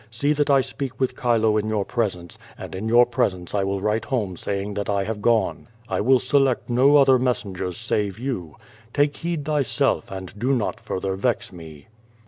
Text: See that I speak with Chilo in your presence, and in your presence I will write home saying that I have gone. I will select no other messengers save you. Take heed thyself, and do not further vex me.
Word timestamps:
See 0.09 0.33
that 0.33 0.49
I 0.49 0.61
speak 0.61 0.99
with 0.99 1.15
Chilo 1.15 1.57
in 1.57 1.67
your 1.69 1.85
presence, 1.85 2.39
and 2.57 2.73
in 2.73 2.89
your 2.89 3.05
presence 3.05 3.53
I 3.53 3.63
will 3.63 3.79
write 3.79 4.05
home 4.05 4.35
saying 4.35 4.73
that 4.73 4.89
I 4.89 5.03
have 5.03 5.21
gone. 5.21 5.67
I 5.87 6.01
will 6.01 6.17
select 6.17 6.71
no 6.71 6.97
other 6.97 7.19
messengers 7.19 7.77
save 7.77 8.17
you. 8.17 8.55
Take 8.95 9.17
heed 9.17 9.45
thyself, 9.45 10.09
and 10.09 10.33
do 10.39 10.55
not 10.55 10.79
further 10.79 11.13
vex 11.15 11.53
me. 11.53 11.85